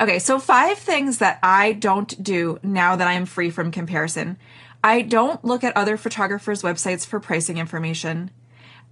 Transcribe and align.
Okay, 0.00 0.18
so 0.18 0.38
five 0.38 0.78
things 0.78 1.18
that 1.18 1.38
I 1.42 1.72
don't 1.72 2.22
do 2.22 2.58
now 2.62 2.96
that 2.96 3.06
I'm 3.06 3.26
free 3.26 3.50
from 3.50 3.70
comparison. 3.70 4.36
I 4.82 5.02
don't 5.02 5.44
look 5.44 5.62
at 5.62 5.76
other 5.76 5.96
photographers' 5.96 6.62
websites 6.62 7.06
for 7.06 7.20
pricing 7.20 7.58
information. 7.58 8.30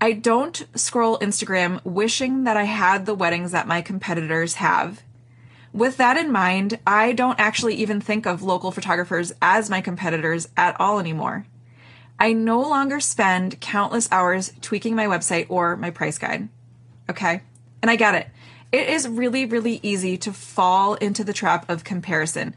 I 0.00 0.12
don't 0.12 0.66
scroll 0.74 1.18
Instagram 1.18 1.84
wishing 1.84 2.44
that 2.44 2.56
I 2.56 2.64
had 2.64 3.04
the 3.04 3.14
weddings 3.14 3.52
that 3.52 3.66
my 3.66 3.82
competitors 3.82 4.54
have. 4.54 5.02
With 5.72 5.96
that 5.96 6.16
in 6.16 6.30
mind, 6.30 6.78
I 6.86 7.12
don't 7.12 7.40
actually 7.40 7.74
even 7.76 8.00
think 8.00 8.26
of 8.26 8.42
local 8.42 8.70
photographers 8.70 9.32
as 9.40 9.70
my 9.70 9.80
competitors 9.80 10.48
at 10.56 10.78
all 10.80 10.98
anymore. 10.98 11.46
I 12.18 12.32
no 12.32 12.60
longer 12.60 13.00
spend 13.00 13.60
countless 13.60 14.08
hours 14.12 14.52
tweaking 14.60 14.94
my 14.94 15.06
website 15.06 15.46
or 15.48 15.76
my 15.76 15.90
price 15.90 16.18
guide. 16.18 16.48
Okay? 17.08 17.42
And 17.80 17.90
I 17.90 17.96
get 17.96 18.14
it. 18.14 18.28
It 18.72 18.88
is 18.88 19.06
really, 19.06 19.44
really 19.44 19.78
easy 19.82 20.16
to 20.18 20.32
fall 20.32 20.94
into 20.94 21.22
the 21.22 21.34
trap 21.34 21.68
of 21.68 21.84
comparison. 21.84 22.54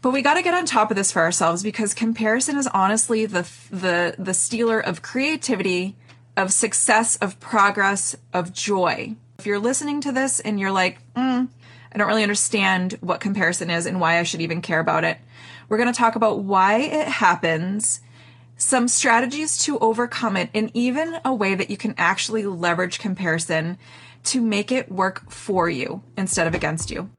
But 0.00 0.12
we 0.12 0.22
got 0.22 0.34
to 0.34 0.42
get 0.42 0.54
on 0.54 0.66
top 0.66 0.90
of 0.92 0.96
this 0.96 1.10
for 1.10 1.20
ourselves 1.20 1.64
because 1.64 1.92
comparison 1.92 2.56
is 2.56 2.68
honestly 2.68 3.26
the 3.26 3.50
the 3.70 4.14
the 4.16 4.34
stealer 4.34 4.78
of 4.78 5.02
creativity, 5.02 5.96
of 6.36 6.52
success, 6.52 7.16
of 7.16 7.40
progress, 7.40 8.14
of 8.32 8.52
joy. 8.52 9.16
If 9.38 9.46
you're 9.46 9.58
listening 9.58 10.00
to 10.02 10.12
this 10.12 10.38
and 10.38 10.60
you're 10.60 10.70
like, 10.70 10.98
mm, 11.14 11.48
I 11.92 11.98
don't 11.98 12.06
really 12.06 12.22
understand 12.22 12.98
what 13.00 13.18
comparison 13.18 13.68
is 13.68 13.84
and 13.84 14.00
why 14.00 14.20
I 14.20 14.22
should 14.22 14.40
even 14.40 14.62
care 14.62 14.80
about 14.80 15.02
it, 15.02 15.18
we're 15.68 15.76
going 15.78 15.92
to 15.92 15.98
talk 15.98 16.14
about 16.14 16.38
why 16.38 16.78
it 16.78 17.08
happens, 17.08 18.00
some 18.56 18.86
strategies 18.86 19.58
to 19.64 19.78
overcome 19.80 20.36
it, 20.36 20.50
and 20.54 20.70
even 20.72 21.18
a 21.24 21.34
way 21.34 21.56
that 21.56 21.68
you 21.68 21.76
can 21.76 21.94
actually 21.98 22.46
leverage 22.46 23.00
comparison 23.00 23.76
to 24.26 24.40
make 24.40 24.70
it 24.70 24.90
work 24.90 25.30
for 25.30 25.68
you 25.68 26.02
instead 26.16 26.46
of 26.46 26.54
against 26.54 26.90
you. 26.90 27.10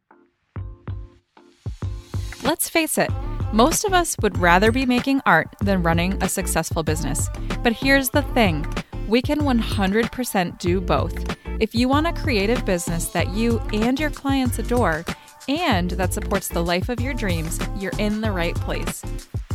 Let's 2.43 2.69
face 2.69 2.97
it, 2.97 3.11
most 3.51 3.85
of 3.85 3.93
us 3.93 4.15
would 4.21 4.37
rather 4.37 4.71
be 4.71 4.85
making 4.85 5.21
art 5.25 5.47
than 5.59 5.83
running 5.83 6.21
a 6.21 6.29
successful 6.29 6.83
business. 6.83 7.29
But 7.63 7.73
here's 7.73 8.09
the 8.09 8.21
thing 8.21 8.65
we 9.07 9.21
can 9.21 9.39
100% 9.39 10.59
do 10.59 10.81
both. 10.81 11.35
If 11.59 11.73
you 11.73 11.87
want 11.87 12.07
a 12.07 12.13
creative 12.13 12.65
business 12.65 13.07
that 13.09 13.29
you 13.29 13.59
and 13.73 13.99
your 13.99 14.11
clients 14.11 14.59
adore, 14.59 15.05
and 15.47 15.91
that 15.91 16.13
supports 16.13 16.49
the 16.49 16.63
life 16.63 16.89
of 16.89 16.99
your 16.99 17.13
dreams, 17.13 17.59
you're 17.77 17.93
in 17.99 18.21
the 18.21 18.31
right 18.31 18.55
place. 18.55 19.01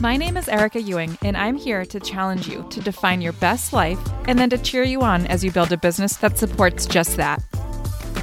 My 0.03 0.17
name 0.17 0.37
is 0.37 0.49
Erica 0.49 0.83
Ewing, 0.83 1.17
and 1.23 1.37
I'm 1.37 1.55
here 1.55 1.85
to 1.85 2.01
challenge 2.01 2.49
you 2.49 2.67
to 2.71 2.81
define 2.81 3.21
your 3.21 3.35
best 3.35 3.73
life 3.73 4.01
and 4.27 4.37
then 4.37 4.51
to 4.51 4.59
cheer 4.59 4.83
you 4.83 5.03
on 5.03 5.29
as 5.29 5.45
you 5.45 5.53
build 5.53 5.71
a 5.71 5.77
business 5.77 6.17
that 6.17 6.37
supports 6.37 6.87
just 6.87 7.17
that. 7.19 7.41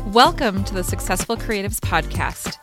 Welcome 0.08 0.66
to 0.66 0.74
the 0.74 0.84
Successful 0.84 1.38
Creatives 1.38 1.80
Podcast. 1.80 2.58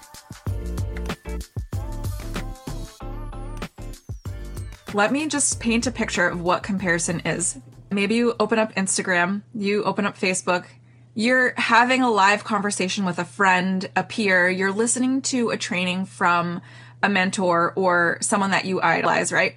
Let 4.92 5.12
me 5.12 5.28
just 5.28 5.60
paint 5.60 5.86
a 5.86 5.90
picture 5.90 6.28
of 6.28 6.42
what 6.42 6.62
comparison 6.62 7.20
is. 7.20 7.58
Maybe 7.90 8.16
you 8.16 8.34
open 8.38 8.58
up 8.58 8.74
Instagram, 8.74 9.40
you 9.54 9.82
open 9.84 10.04
up 10.04 10.18
Facebook, 10.18 10.66
you're 11.14 11.54
having 11.56 12.02
a 12.02 12.10
live 12.10 12.44
conversation 12.44 13.06
with 13.06 13.18
a 13.18 13.24
friend, 13.24 13.88
a 13.96 14.02
peer, 14.02 14.50
you're 14.50 14.72
listening 14.72 15.22
to 15.22 15.48
a 15.48 15.56
training 15.56 16.04
from 16.04 16.60
a 17.02 17.08
mentor 17.08 17.72
or 17.76 18.18
someone 18.20 18.50
that 18.50 18.64
you 18.64 18.80
idolize, 18.80 19.32
right? 19.32 19.56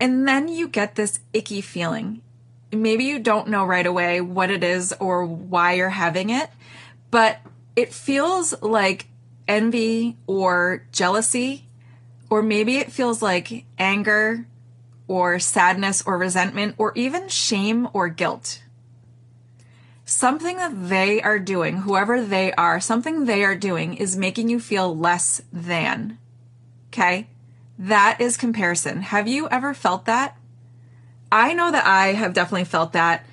And 0.00 0.26
then 0.26 0.48
you 0.48 0.68
get 0.68 0.94
this 0.94 1.20
icky 1.32 1.60
feeling. 1.60 2.22
Maybe 2.72 3.04
you 3.04 3.18
don't 3.18 3.48
know 3.48 3.64
right 3.64 3.86
away 3.86 4.20
what 4.20 4.50
it 4.50 4.64
is 4.64 4.92
or 4.98 5.24
why 5.24 5.74
you're 5.74 5.90
having 5.90 6.30
it, 6.30 6.50
but 7.10 7.38
it 7.76 7.92
feels 7.92 8.60
like 8.62 9.06
envy 9.46 10.16
or 10.26 10.84
jealousy, 10.90 11.68
or 12.30 12.42
maybe 12.42 12.78
it 12.78 12.90
feels 12.90 13.22
like 13.22 13.64
anger 13.78 14.46
or 15.06 15.38
sadness 15.38 16.02
or 16.04 16.18
resentment 16.18 16.74
or 16.78 16.92
even 16.96 17.28
shame 17.28 17.88
or 17.92 18.08
guilt 18.08 18.62
something 20.04 20.56
that 20.58 20.88
they 20.88 21.22
are 21.22 21.38
doing, 21.38 21.78
whoever 21.78 22.22
they 22.22 22.52
are, 22.54 22.80
something 22.80 23.24
they 23.24 23.44
are 23.44 23.56
doing 23.56 23.94
is 23.94 24.16
making 24.16 24.48
you 24.48 24.60
feel 24.60 24.96
less 24.96 25.42
than. 25.52 26.18
Okay? 26.94 27.26
That 27.78 28.20
is 28.20 28.36
comparison. 28.36 29.02
Have 29.02 29.26
you 29.26 29.48
ever 29.48 29.74
felt 29.74 30.04
that? 30.04 30.36
I 31.32 31.52
know 31.52 31.72
that 31.72 31.84
I 31.84 32.12
have 32.12 32.32
definitely 32.32 32.64
felt 32.64 32.92
that. 32.92 33.26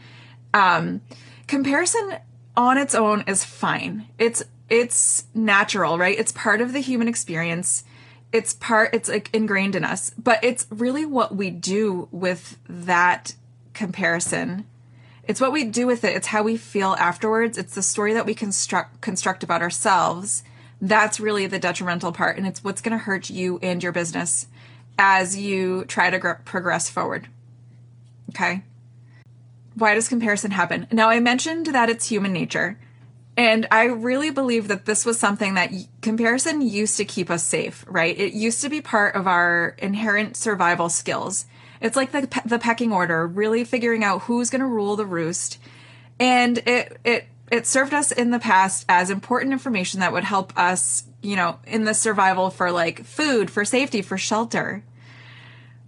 Um, 0.54 1.02
comparison 1.48 2.18
on 2.58 2.78
its 2.80 2.96
own 2.96 3.24
is 3.28 3.46
fine. 3.46 4.08
It's 4.18 4.44
it's 4.70 5.26
natural, 5.36 5.98
right? 5.98 6.18
It's 6.18 6.32
part 6.32 6.62
of 6.62 6.74
the 6.74 6.80
human 6.80 7.08
experience. 7.08 7.84
It's 8.32 8.54
part 8.54 8.96
it's 8.96 9.10
like 9.10 9.30
ingrained 9.32 9.76
in 9.76 9.86
us. 9.86 10.10
But 10.18 10.44
it's 10.44 10.66
really 10.72 11.06
what 11.06 11.36
we 11.36 11.52
do 11.52 12.08
with 12.12 12.58
that 12.68 13.36
comparison 13.74 14.66
it's 15.24 15.40
what 15.40 15.52
we 15.52 15.64
do 15.64 15.88
with 15.88 16.04
it. 16.04 16.16
It's 16.16 16.28
how 16.28 16.44
we 16.44 16.58
feel 16.58 16.96
afterwards. 17.00 17.58
It's 17.58 17.76
the 17.76 17.82
story 17.82 18.14
that 18.14 18.26
we 18.26 18.34
construct 18.34 19.02
construct 19.02 19.44
about 19.44 19.62
ourselves. 19.62 20.44
That's 20.82 21.20
really 21.20 21.46
the 21.46 21.60
detrimental 21.60 22.12
part, 22.12 22.38
and 22.38 22.48
it's 22.48 22.64
what's 22.64 22.82
going 22.82 22.98
to 22.98 23.04
hurt 23.04 23.30
you 23.30 23.60
and 23.62 23.84
your 23.84 23.92
business 23.92 24.48
as 24.98 25.38
you 25.38 25.86
try 25.86 26.10
to 26.10 26.20
gr- 26.20 26.34
progress 26.44 26.90
forward. 26.90 27.28
Okay. 28.30 28.64
Why 29.76 29.94
does 29.94 30.10
comparison 30.10 30.52
happen? 30.52 30.88
Now, 30.92 31.10
I 31.10 31.20
mentioned 31.20 31.68
that 31.68 31.90
it's 31.90 32.10
human 32.10 32.34
nature. 32.34 32.78
And 33.38 33.66
I 33.72 33.86
really 33.86 34.30
believe 34.30 34.68
that 34.68 34.86
this 34.86 35.06
was 35.06 35.18
something 35.18 35.54
that 35.54 35.72
comparison 36.02 36.62
used 36.62 36.98
to 36.98 37.06
keep 37.06 37.30
us 37.30 37.44
safe, 37.44 37.86
right? 37.88 38.18
It 38.18 38.34
used 38.34 38.62
to 38.62 38.70
be 38.70 38.82
part 38.82 39.16
of 39.16 39.26
our 39.26 39.76
inherent 39.78 40.36
survival 40.36 40.90
skills. 40.90 41.46
It's 41.80 41.96
like 41.96 42.12
the 42.12 42.42
the 42.46 42.60
pecking 42.60 42.92
order, 42.92 43.26
really 43.26 43.64
figuring 43.64 44.04
out 44.04 44.24
who's 44.24 44.50
going 44.50 44.62
to 44.62 44.68
rule 44.68 44.96
the 44.96 45.06
roost. 45.06 45.60
And 46.20 46.58
it 46.60 47.00
it 47.04 47.28
it 47.52 47.68
served 47.68 47.94
us 47.94 48.12
in 48.14 48.32
the 48.32 48.40
past 48.40 48.86
as 48.88 49.10
important 49.10 49.52
information 49.52 50.00
that 50.00 50.14
would 50.14 50.24
help 50.24 50.58
us, 50.58 51.04
you 51.22 51.36
know, 51.36 51.60
in 51.68 51.84
the 51.84 51.94
survival 51.94 52.50
for 52.50 52.72
like 52.72 53.04
food, 53.04 53.52
for 53.52 53.66
safety, 53.66 54.02
for 54.02 54.18
shelter. 54.18 54.84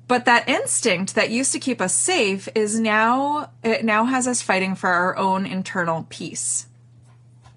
But 0.10 0.26
that 0.26 0.50
instinct 0.50 1.16
that 1.16 1.32
used 1.32 1.54
to 1.54 1.60
keep 1.60 1.80
us 1.80 1.96
safe 1.96 2.50
is 2.54 2.78
now 2.78 3.50
it 3.64 3.86
now 3.86 4.04
has 4.04 4.28
us 4.28 4.42
fighting 4.42 4.76
for 4.76 4.90
our 4.90 5.18
own 5.18 5.46
internal 5.46 6.06
peace. 6.10 6.68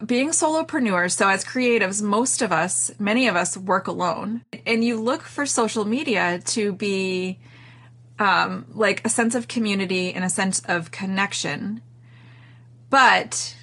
Being 0.05 0.29
solopreneurs, 0.29 1.13
so 1.13 1.29
as 1.29 1.45
creatives, 1.45 2.01
most 2.01 2.43
of 2.43 2.53
us, 2.53 2.93
many 2.99 3.27
of 3.27 3.35
us 3.35 3.57
work 3.57 3.89
alone. 3.89 4.45
And 4.65 4.85
you 4.85 5.01
look 5.01 5.23
for 5.23 5.47
social 5.47 5.85
media 5.85 6.41
to 6.47 6.73
be 6.73 7.39
um, 8.19 8.67
like 8.73 9.05
a 9.05 9.09
sense 9.09 9.35
of 9.35 9.49
community 9.49 10.13
and 10.13 10.25
a 10.25 10.29
sense 10.29 10.61
of 10.67 10.91
connection. 10.91 11.81
But 12.89 13.57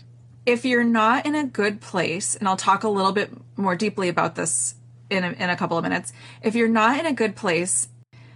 if 0.46 0.66
you're 0.66 0.84
not 0.84 1.26
in 1.26 1.36
a 1.36 1.46
good 1.46 1.82
place, 1.82 2.36
and 2.36 2.48
I'll 2.48 2.58
talk 2.58 2.84
a 2.84 2.90
little 2.90 3.12
bit 3.14 3.32
more 3.58 3.76
deeply 3.76 4.10
about 4.10 4.36
this 4.36 4.76
in 5.10 5.24
a, 5.24 5.32
in 5.32 5.50
a 5.50 5.56
couple 5.56 5.78
of 5.78 5.84
minutes, 5.84 6.12
if 6.42 6.56
you're 6.56 6.68
not 6.68 7.00
in 7.00 7.06
a 7.06 7.14
good 7.14 7.36
place, 7.36 7.88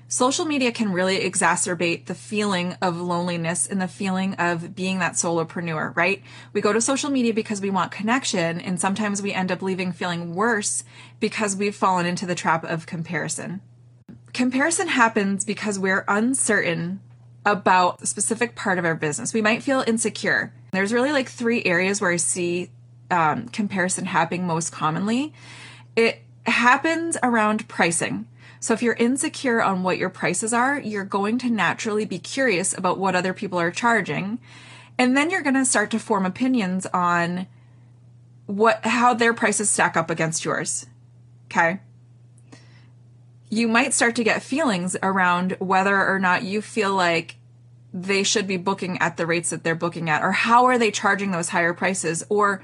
social 0.07 0.45
media 0.45 0.71
can 0.71 0.93
really 0.93 1.19
exacerbate 1.19 2.05
the 2.05 2.15
feeling 2.15 2.75
of 2.81 2.99
loneliness 2.99 3.67
and 3.67 3.81
the 3.81 3.87
feeling 3.87 4.35
of 4.35 4.73
being 4.73 4.99
that 4.99 5.13
solopreneur, 5.13 5.95
right? 5.95 6.23
We 6.53 6.61
go 6.61 6.71
to 6.71 6.79
social 6.79 7.09
media 7.09 7.33
because 7.33 7.59
we 7.59 7.69
want 7.69 7.91
connection, 7.91 8.61
and 8.61 8.79
sometimes 8.79 9.21
we 9.21 9.33
end 9.33 9.51
up 9.51 9.61
leaving 9.61 9.91
feeling 9.91 10.33
worse 10.33 10.83
because 11.19 11.55
we've 11.55 11.75
fallen 11.75 12.05
into 12.05 12.25
the 12.25 12.35
trap 12.35 12.63
of 12.63 12.85
comparison. 12.85 13.61
Comparison 14.33 14.87
happens 14.87 15.43
because 15.43 15.79
we're 15.79 16.05
uncertain 16.07 17.01
about 17.45 18.01
a 18.01 18.05
specific 18.05 18.55
part 18.55 18.77
of 18.77 18.85
our 18.85 18.95
business. 18.95 19.33
We 19.33 19.41
might 19.41 19.63
feel 19.63 19.83
insecure. 19.87 20.53
There's 20.77 20.93
really 20.93 21.11
like 21.11 21.27
three 21.29 21.63
areas 21.63 21.99
where 21.99 22.11
I 22.11 22.17
see 22.17 22.69
um, 23.09 23.49
comparison 23.49 24.05
happening 24.05 24.45
most 24.45 24.71
commonly. 24.71 25.33
It 25.95 26.21
happens 26.45 27.17
around 27.23 27.67
pricing. 27.67 28.27
So 28.59 28.73
if 28.73 28.83
you're 28.83 28.93
insecure 28.93 29.61
on 29.61 29.83
what 29.83 29.97
your 29.97 30.09
prices 30.09 30.53
are, 30.53 30.79
you're 30.79 31.03
going 31.03 31.39
to 31.39 31.49
naturally 31.49 32.05
be 32.05 32.19
curious 32.19 32.77
about 32.77 32.99
what 32.99 33.15
other 33.15 33.33
people 33.33 33.59
are 33.59 33.71
charging. 33.71 34.39
And 34.97 35.17
then 35.17 35.29
you're 35.29 35.41
going 35.41 35.55
to 35.55 35.65
start 35.65 35.91
to 35.91 35.99
form 35.99 36.25
opinions 36.25 36.85
on 36.87 37.47
what 38.45 38.85
how 38.85 39.13
their 39.13 39.33
prices 39.33 39.69
stack 39.69 39.97
up 39.97 40.09
against 40.09 40.45
yours. 40.45 40.85
Okay? 41.45 41.79
you 43.49 43.67
might 43.67 43.93
start 43.93 44.15
to 44.15 44.23
get 44.23 44.43
feelings 44.43 44.97
around 45.01 45.55
whether 45.59 46.05
or 46.07 46.19
not 46.19 46.43
you 46.43 46.61
feel 46.61 46.93
like 46.93 47.36
they 47.93 48.23
should 48.23 48.47
be 48.47 48.57
booking 48.57 48.97
at 48.99 49.17
the 49.17 49.25
rates 49.25 49.49
that 49.49 49.63
they're 49.63 49.75
booking 49.75 50.09
at? 50.09 50.23
Or 50.23 50.31
how 50.31 50.65
are 50.65 50.77
they 50.77 50.91
charging 50.91 51.31
those 51.31 51.49
higher 51.49 51.73
prices? 51.73 52.23
Or 52.29 52.61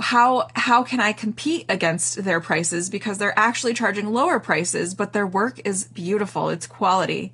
how 0.00 0.48
how 0.54 0.82
can 0.82 1.00
I 1.00 1.12
compete 1.12 1.64
against 1.68 2.24
their 2.24 2.40
prices? 2.40 2.90
Because 2.90 3.18
they're 3.18 3.38
actually 3.38 3.74
charging 3.74 4.12
lower 4.12 4.38
prices 4.38 4.94
but 4.94 5.12
their 5.12 5.26
work 5.26 5.60
is 5.64 5.84
beautiful. 5.84 6.50
It's 6.50 6.66
quality. 6.66 7.32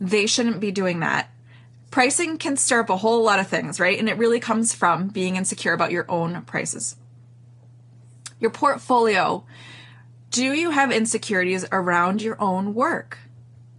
They 0.00 0.26
shouldn't 0.26 0.60
be 0.60 0.70
doing 0.70 1.00
that. 1.00 1.30
Pricing 1.90 2.38
can 2.38 2.56
stir 2.56 2.80
up 2.80 2.90
a 2.90 2.98
whole 2.98 3.22
lot 3.22 3.40
of 3.40 3.48
things 3.48 3.80
right? 3.80 3.98
And 3.98 4.08
it 4.08 4.18
really 4.18 4.40
comes 4.40 4.74
from 4.74 5.08
being 5.08 5.36
insecure 5.36 5.72
about 5.72 5.90
your 5.90 6.06
own 6.08 6.42
prices. 6.42 6.96
Your 8.38 8.50
portfolio. 8.50 9.44
Do 10.30 10.52
you 10.52 10.70
have 10.70 10.92
insecurities 10.92 11.64
around 11.72 12.22
your 12.22 12.40
own 12.40 12.74
work? 12.74 13.18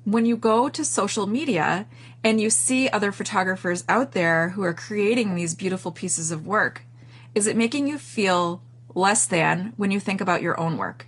When 0.10 0.26
you 0.26 0.38
go 0.38 0.70
to 0.70 0.84
social 0.84 1.28
media 1.28 1.86
and 2.24 2.42
you 2.42 2.50
see 2.50 2.90
other 2.90 3.12
photographers 3.12 3.84
out 3.88 4.14
there 4.14 4.50
who 4.50 4.64
are 4.64 4.74
creating 4.74 5.36
these 5.36 5.54
beautiful 5.54 5.92
pieces 5.92 6.32
of 6.32 6.48
work, 6.48 6.82
is 7.36 7.46
it 7.46 7.56
making 7.56 7.88
you 7.88 8.00
feel 8.00 8.64
less 8.96 9.28
than 9.28 9.74
when 9.78 9.92
you 9.92 10.00
think 10.00 10.20
about 10.20 10.42
your 10.42 10.60
own 10.60 10.78
work? 10.78 11.06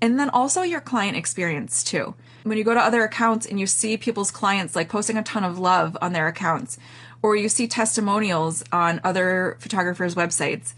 And 0.00 0.18
then 0.18 0.30
also 0.30 0.62
your 0.62 0.80
client 0.80 1.14
experience 1.14 1.84
too. 1.84 2.14
When 2.44 2.56
you 2.56 2.64
go 2.64 2.72
to 2.72 2.80
other 2.80 3.04
accounts 3.04 3.44
and 3.44 3.60
you 3.60 3.66
see 3.66 3.98
people's 3.98 4.30
clients 4.30 4.74
like 4.74 4.88
posting 4.88 5.18
a 5.18 5.22
ton 5.22 5.44
of 5.44 5.58
love 5.58 5.94
on 6.00 6.14
their 6.14 6.26
accounts, 6.26 6.78
or 7.20 7.36
you 7.36 7.50
see 7.50 7.68
testimonials 7.68 8.64
on 8.72 9.02
other 9.04 9.58
photographers' 9.60 10.14
websites, 10.14 10.72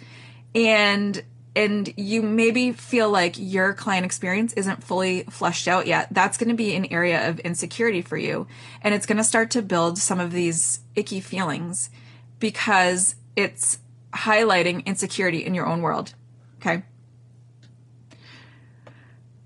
and 0.56 1.22
and 1.56 1.92
you 1.96 2.22
maybe 2.22 2.72
feel 2.72 3.10
like 3.10 3.36
your 3.38 3.74
client 3.74 4.04
experience 4.04 4.52
isn't 4.54 4.82
fully 4.82 5.22
fleshed 5.24 5.68
out 5.68 5.86
yet, 5.86 6.08
that's 6.10 6.36
going 6.36 6.48
to 6.48 6.54
be 6.54 6.74
an 6.74 6.86
area 6.86 7.28
of 7.28 7.38
insecurity 7.40 8.02
for 8.02 8.16
you. 8.16 8.46
And 8.82 8.94
it's 8.94 9.06
going 9.06 9.18
to 9.18 9.24
start 9.24 9.50
to 9.52 9.62
build 9.62 9.98
some 9.98 10.18
of 10.18 10.32
these 10.32 10.80
icky 10.96 11.20
feelings 11.20 11.90
because 12.40 13.14
it's 13.36 13.78
highlighting 14.12 14.84
insecurity 14.84 15.44
in 15.44 15.54
your 15.54 15.66
own 15.66 15.80
world. 15.80 16.14
Okay. 16.60 16.82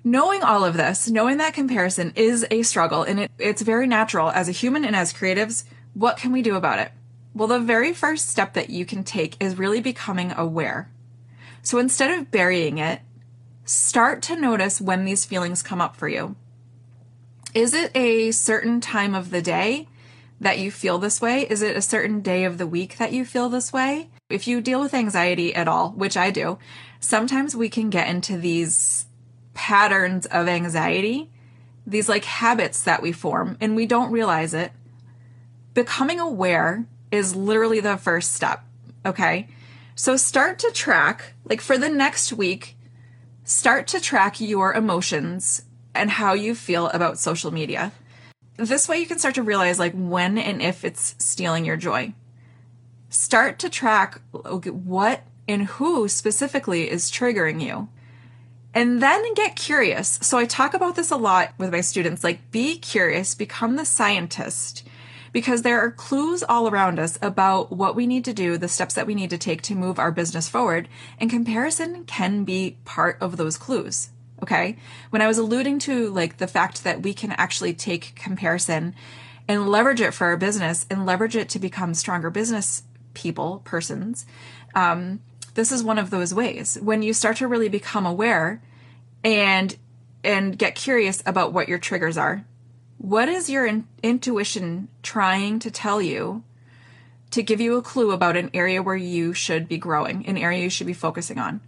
Knowing 0.03 0.43
all 0.43 0.65
of 0.65 0.77
this, 0.77 1.11
knowing 1.11 1.37
that 1.37 1.53
comparison 1.53 2.13
is 2.17 2.47
a 2.51 2.63
struggle 2.63 3.03
and 3.03 3.21
it, 3.21 3.31
it's 3.39 3.61
very 3.61 3.87
natural 3.87 4.31
as 4.31 4.49
a 4.49 4.53
human 4.53 4.85
and 4.85 4.97
as 4.97 5.13
creatives. 5.13 5.65
What 5.93 6.17
can 6.17 6.33
we 6.33 6.41
do 6.41 6.57
about 6.57 6.79
it? 6.79 6.93
Well, 7.35 7.49
the 7.49 7.61
very 7.61 7.93
first 7.93 8.29
step 8.29 8.55
that 8.55 8.71
you 8.71 8.87
can 8.87 9.05
take 9.05 9.37
is 9.43 9.59
really 9.59 9.81
becoming 9.81 10.33
aware 10.33 10.91
so 11.69 11.77
instead 11.77 12.19
of 12.19 12.31
burying 12.31 12.79
it, 12.79 13.03
start 13.67 14.23
to 14.23 14.35
notice 14.35 14.81
when 14.81 15.05
these 15.05 15.27
feelings 15.27 15.63
come 15.63 15.83
up 15.83 15.97
for 15.97 16.09
you. 16.09 16.35
Is 17.53 17.75
it 17.75 17.95
a 17.95 18.31
certain 18.31 18.81
time 18.81 19.15
of 19.15 19.29
the 19.29 19.43
day 19.43 19.87
that 20.41 20.59
you 20.59 20.71
feel 20.71 20.97
this 20.97 21.21
way? 21.21 21.43
Is 21.43 21.61
it 21.61 21.77
a 21.77 21.83
certain 21.83 22.23
day 22.23 22.45
of 22.45 22.57
the 22.57 22.67
week 22.67 22.97
that 22.97 23.13
you 23.13 23.27
feel 23.27 23.51
this 23.51 23.71
way? 23.71 24.09
If 24.31 24.49
you 24.49 24.63
deal 24.63 24.81
with 24.81 24.95
anxiety 24.95 25.55
at 25.55 25.69
all, 25.69 25.91
which 25.91 26.17
I 26.17 26.31
do, 26.31 26.59
sometimes 27.01 27.55
we 27.55 27.69
can 27.69 27.91
get 27.91 28.09
into 28.09 28.39
these 28.39 29.05
patterns 29.53 30.25
of 30.25 30.49
anxiety, 30.49 31.31
these 31.87 32.09
like 32.09 32.25
habits 32.25 32.83
that 32.85 33.03
we 33.03 33.13
form, 33.13 33.59
and 33.61 33.77
we 33.77 33.85
don't 33.85 34.11
realize 34.11 34.55
it. 34.55 34.73
Becoming 35.75 36.19
aware 36.19 36.87
is 37.11 37.37
literally 37.37 37.81
the 37.81 37.99
first 37.99 38.33
step, 38.33 38.65
okay? 39.05 39.49
So 39.99 40.17
start 40.17 40.61
to 40.61 40.71
track, 40.71 41.35
like 41.45 41.61
for 41.61 41.77
the 41.77 41.89
next 41.89 42.33
week, 42.33 42.77
start 43.43 43.89
to 43.89 44.01
track 44.01 44.41
your 44.41 44.73
emotions 44.73 45.63
and 45.93 46.09
how 46.09 46.35
you 46.35 46.55
feel 46.55 46.87
about 46.91 47.19
social 47.19 47.51
media. 47.51 47.91
This 48.57 48.89
way 48.89 48.99
you 48.99 49.07
can 49.07 49.19
start 49.19 49.35
to 49.35 49.43
realize 49.43 49.81
like 49.81 49.95
when 49.95 50.39
and 50.39 50.63
if 50.63 50.85
it's 50.85 51.17
stealing 51.19 51.65
your 51.65 51.77
joy. 51.77 52.15
Start 53.09 53.59
to 53.59 53.69
track 53.69 54.21
what 54.31 55.25
and 55.49 55.65
who 55.65 56.07
specifically 56.07 56.89
is 56.89 57.11
triggering 57.11 57.61
you. 57.61 57.89
And 58.73 59.03
then 59.03 59.35
get 59.35 59.57
curious. 59.57 60.21
So 60.23 60.39
I 60.39 60.45
talk 60.45 60.75
about 60.75 60.95
this 60.95 61.11
a 61.11 61.17
lot 61.17 61.55
with 61.59 61.73
my 61.73 61.81
students 61.81 62.23
like 62.23 62.53
be 62.53 62.79
curious, 62.79 63.35
become 63.35 63.75
the 63.75 63.85
scientist 63.85 64.88
because 65.33 65.63
there 65.63 65.81
are 65.81 65.91
clues 65.91 66.43
all 66.43 66.69
around 66.69 66.99
us 66.99 67.19
about 67.23 67.73
what 67.73 67.97
we 67.97 68.07
need 68.07 68.25
to 68.25 68.33
do, 68.33 68.59
the 68.59 68.69
steps 68.69 68.95
that 68.95 69.07
we 69.07 69.15
need 69.15 69.31
to 69.31 69.39
take 69.39 69.63
to 69.63 69.75
move 69.75 69.99
our 69.99 70.13
business 70.13 70.49
forward, 70.49 70.89
and 71.19 71.31
comparison 71.31 72.05
can 72.05 72.45
be 72.45 72.77
part 72.85 73.19
of 73.21 73.37
those 73.37 73.57
clues. 73.57 74.11
Okay. 74.43 74.77
When 75.11 75.23
I 75.23 75.27
was 75.27 75.39
alluding 75.39 75.81
to 75.81 76.11
like 76.11 76.37
the 76.37 76.47
fact 76.47 76.85
that 76.85 77.03
we 77.03 77.13
can 77.13 77.33
actually 77.33 77.75
take 77.75 78.15
comparison 78.15 78.95
and 79.49 79.69
leverage 79.69 80.01
it 80.01 80.15
for 80.15 80.27
our 80.27 80.37
business 80.37 80.87
and 80.91 81.07
leverage 81.07 81.35
it 81.35 81.49
to 81.51 81.59
become 81.59 81.95
stronger 81.95 82.31
business 82.31 82.83
people, 83.15 83.63
persons, 83.65 84.27
um, 84.75 85.21
this 85.55 85.73
is 85.73 85.83
one 85.83 85.99
of 85.99 86.11
those 86.11 86.33
ways. 86.33 86.79
When 86.81 87.03
you 87.03 87.13
start 87.13 87.39
to 87.39 87.49
really 87.49 87.69
become 87.69 88.07
aware 88.07 88.63
and 89.25 89.77
and 90.23 90.59
get 90.59 90.75
curious 90.75 91.23
about 91.27 91.53
what 91.53 91.69
your 91.69 91.79
triggers 91.79 92.17
are 92.17 92.45
what 92.99 93.29
is 93.29 93.49
your 93.49 93.65
in- 93.65 93.87
intuition 94.03 94.89
trying 95.03 95.59
to 95.61 95.71
tell 95.71 96.03
you 96.03 96.43
to 97.31 97.43
give 97.43 97.61
you 97.61 97.77
a 97.77 97.83
clue 97.83 98.11
about 98.11 98.37
an 98.37 98.51
area 98.53 98.83
where 98.83 98.97
you 98.97 99.33
should 99.33 99.69
be 99.69 99.79
growing, 99.79 100.27
an 100.27 100.37
area 100.37 100.63
you 100.63 100.71
should 100.71 100.87
be 100.87 100.93
focusing 100.93 101.39
on? 101.39 101.61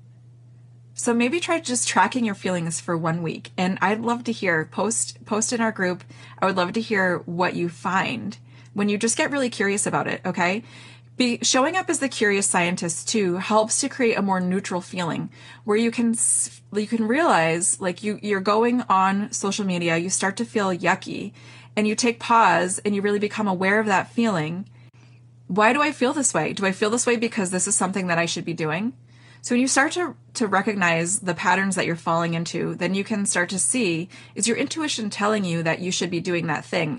So 0.95 1.15
maybe 1.15 1.41
try 1.41 1.61
just 1.61 1.89
tracking 1.89 2.25
your 2.25 2.35
feelings 2.35 2.81
for 2.81 2.97
one 2.97 3.23
week. 3.23 3.53
And 3.57 3.79
I'd 3.81 4.01
love 4.01 4.25
to 4.25 4.33
hear 4.33 4.67
post 4.67 5.25
post 5.25 5.53
in 5.53 5.61
our 5.61 5.73
group. 5.73 6.05
I 6.39 6.47
would 6.47 6.57
love 6.57 6.73
to 6.75 6.81
hear 6.81 7.19
what 7.19 7.55
you 7.55 7.69
find 7.69 8.37
when 8.75 8.89
you 8.89 8.99
just 8.99 9.17
get 9.17 9.31
really 9.31 9.51
curious 9.51 9.87
about 9.87 10.07
it, 10.07 10.21
okay? 10.27 10.63
Be, 11.21 11.39
showing 11.43 11.77
up 11.77 11.91
as 11.91 11.99
the 11.99 12.09
curious 12.09 12.47
scientist 12.47 13.07
too 13.07 13.37
helps 13.37 13.83
to 13.83 13.91
create 13.91 14.17
a 14.17 14.23
more 14.23 14.41
neutral 14.41 14.81
feeling 14.81 15.29
where 15.65 15.77
you 15.77 15.91
can 15.91 16.15
you 16.73 16.87
can 16.87 17.07
realize 17.07 17.79
like 17.79 18.03
you 18.03 18.19
you're 18.23 18.41
going 18.41 18.81
on 18.89 19.31
social 19.31 19.67
media 19.67 19.99
you 19.99 20.09
start 20.09 20.39
to 20.39 20.47
feel 20.47 20.75
yucky 20.75 21.33
and 21.77 21.87
you 21.87 21.95
take 21.95 22.21
pause 22.21 22.79
and 22.87 22.95
you 22.95 23.03
really 23.03 23.19
become 23.19 23.47
aware 23.47 23.79
of 23.79 23.85
that 23.85 24.11
feeling. 24.11 24.67
Why 25.47 25.75
do 25.75 25.83
i 25.83 25.93
feel 25.93 26.15
this 26.15 26.33
way? 26.33 26.55
Do 26.55 26.65
i 26.65 26.73
feel 26.73 26.89
this 26.89 27.07
way 27.07 27.17
because 27.17 27.51
this 27.51 27.69
is 27.69 27.77
something 27.77 28.07
that 28.07 28.17
i 28.17 28.25
should 28.25 28.47
be 28.47 28.55
doing? 28.55 28.95
So 29.43 29.55
when 29.55 29.61
you 29.61 29.69
start 29.69 29.93
to 29.93 30.17
to 30.33 30.47
recognize 30.47 31.19
the 31.19 31.35
patterns 31.35 31.77
that 31.77 31.85
you're 31.85 31.97
falling 31.97 32.33
into 32.33 32.75
then 32.77 32.95
you 32.95 33.05
can 33.05 33.27
start 33.27 33.51
to 33.51 33.59
see 33.59 34.09
is 34.35 34.49
your 34.49 34.57
intuition 34.57 35.11
telling 35.11 35.45
you 35.45 35.63
that 35.65 35.81
you 35.81 35.93
should 35.93 36.11
be 36.11 36.21
doing 36.21 36.47
that 36.47 36.65
thing 36.65 36.99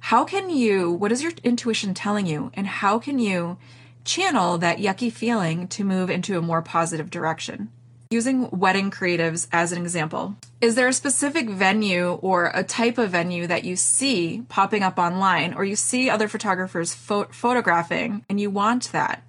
how 0.00 0.24
can 0.24 0.50
you, 0.50 0.92
what 0.92 1.12
is 1.12 1.22
your 1.22 1.32
intuition 1.44 1.94
telling 1.94 2.26
you, 2.26 2.50
and 2.54 2.66
how 2.66 2.98
can 2.98 3.18
you 3.18 3.58
channel 4.04 4.58
that 4.58 4.78
yucky 4.78 5.12
feeling 5.12 5.68
to 5.68 5.84
move 5.84 6.08
into 6.08 6.38
a 6.38 6.42
more 6.42 6.62
positive 6.62 7.10
direction? 7.10 7.70
Using 8.10 8.48
wedding 8.50 8.90
creatives 8.90 9.48
as 9.52 9.70
an 9.70 9.82
example, 9.82 10.36
is 10.62 10.76
there 10.76 10.88
a 10.88 10.94
specific 10.94 11.50
venue 11.50 12.12
or 12.22 12.50
a 12.54 12.64
type 12.64 12.96
of 12.96 13.10
venue 13.10 13.46
that 13.46 13.64
you 13.64 13.76
see 13.76 14.44
popping 14.48 14.82
up 14.82 14.98
online 14.98 15.52
or 15.52 15.64
you 15.64 15.76
see 15.76 16.08
other 16.08 16.26
photographers 16.26 16.94
pho- 16.94 17.28
photographing 17.30 18.24
and 18.30 18.40
you 18.40 18.48
want 18.48 18.90
that? 18.92 19.22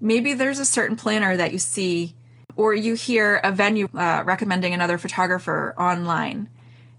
Maybe 0.00 0.32
there's 0.32 0.58
a 0.58 0.64
certain 0.64 0.96
planner 0.96 1.36
that 1.36 1.52
you 1.52 1.58
see 1.58 2.14
or 2.56 2.72
you 2.72 2.94
hear 2.94 3.36
a 3.44 3.52
venue 3.52 3.88
uh, 3.94 4.22
recommending 4.24 4.72
another 4.72 4.96
photographer 4.96 5.74
online 5.78 6.48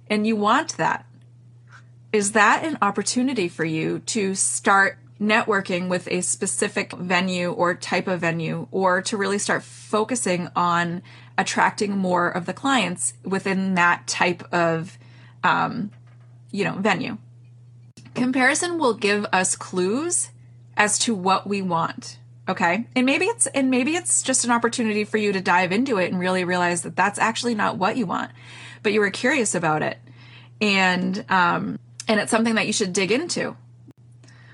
and 0.10 0.27
you 0.27 0.36
want 0.36 0.77
that 0.77 1.08
is 2.14 2.34
that 2.34 2.64
an 2.64 2.78
opportunity 2.82 3.48
for 3.48 3.66
you 3.66 4.00
to 4.00 4.36
start 4.36 4.98
networking 5.20 5.90
with 5.90 6.08
a 6.10 6.22
specific 6.22 6.94
venue 6.94 7.52
or 7.52 7.74
type 7.74 8.08
of 8.08 8.22
venue 8.22 8.68
or 8.72 9.02
to 9.02 9.18
really 9.18 9.40
start 9.40 9.64
focusing 9.64 10.48
on 10.56 11.02
attracting 11.38 11.98
more 11.98 12.30
of 12.30 12.46
the 12.46 12.54
clients 12.54 13.14
within 13.24 13.74
that 13.76 14.06
type 14.08 14.44
of 14.54 14.98
um, 15.44 15.92
you 16.52 16.64
know 16.64 16.74
venue? 16.74 17.18
Comparison 18.14 18.80
will 18.80 18.94
give 18.94 19.26
us 19.32 19.56
clues 19.56 20.30
as 20.76 20.98
to 21.00 21.16
what 21.16 21.48
we 21.48 21.62
want 21.62 22.20
okay? 22.50 22.88
And 22.96 23.06
maybe 23.06 23.26
it's 23.26 23.46
and 23.48 23.70
maybe 23.70 23.96
it's 23.96 24.22
just 24.22 24.46
an 24.46 24.52
opportunity 24.52 25.04
for 25.04 25.18
you 25.18 25.34
to 25.34 25.42
dive 25.42 25.74
into 25.74 25.98
it 25.98 26.12
and 26.12 26.20
really 26.20 26.46
realize 26.46 26.84
that 26.84 26.96
that's 26.96 27.20
actually 27.20 27.56
not 27.56 27.78
what 27.78 27.98
you 27.98 28.06
want 28.06 28.32
but 28.84 28.94
you 28.94 29.02
were 29.02 29.12
curious 29.12 29.54
about 29.54 29.82
it. 29.82 29.98
And 30.62 31.26
um, 31.30 31.78
and 32.08 32.20
it's 32.20 32.32
something 32.32 32.56
that 32.56 32.68
you 32.68 32.74
should 32.74 32.94
dig 32.94 33.12
into. 33.12 33.56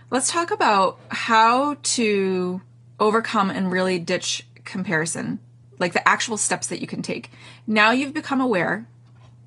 Let's 0.10 0.32
talk 0.32 0.52
about 0.52 1.00
how 1.10 1.78
to 1.84 2.62
overcome 3.00 3.50
and 3.50 3.72
really 3.72 4.00
ditch 4.00 4.46
comparison, 4.64 5.40
like 5.80 5.94
the 5.94 6.08
actual 6.08 6.38
steps 6.38 6.68
that 6.68 6.82
you 6.82 6.88
can 6.88 7.02
take. 7.02 7.32
Now 7.66 7.92
you've 7.92 8.14
become 8.14 8.42
aware. 8.42 8.88